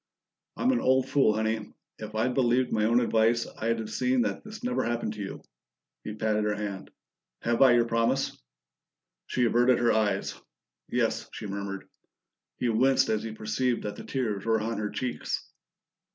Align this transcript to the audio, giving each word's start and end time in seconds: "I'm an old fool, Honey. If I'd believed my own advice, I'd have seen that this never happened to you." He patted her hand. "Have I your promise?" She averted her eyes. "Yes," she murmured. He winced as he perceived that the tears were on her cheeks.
"I'm 0.57 0.71
an 0.71 0.79
old 0.79 1.07
fool, 1.09 1.35
Honey. 1.35 1.75
If 1.99 2.15
I'd 2.15 2.33
believed 2.33 2.71
my 2.71 2.85
own 2.85 2.99
advice, 3.01 3.45
I'd 3.59 3.77
have 3.77 3.91
seen 3.91 4.23
that 4.23 4.43
this 4.43 4.63
never 4.63 4.83
happened 4.83 5.13
to 5.13 5.19
you." 5.21 5.43
He 6.03 6.15
patted 6.15 6.43
her 6.43 6.55
hand. 6.55 6.89
"Have 7.43 7.61
I 7.61 7.73
your 7.75 7.85
promise?" 7.85 8.35
She 9.27 9.45
averted 9.45 9.77
her 9.77 9.91
eyes. 9.91 10.33
"Yes," 10.89 11.29
she 11.33 11.45
murmured. 11.45 11.87
He 12.57 12.67
winced 12.67 13.09
as 13.09 13.21
he 13.21 13.33
perceived 13.33 13.83
that 13.83 13.95
the 13.95 14.03
tears 14.03 14.43
were 14.43 14.59
on 14.59 14.79
her 14.79 14.89
cheeks. 14.89 15.47